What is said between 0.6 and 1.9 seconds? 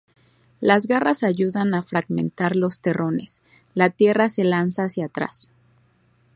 Las garras ayudan a